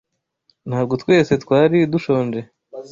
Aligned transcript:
Ntabwo 0.69 0.93
twese 1.01 1.33
twari 1.43 1.77
dushonje. 1.93 2.41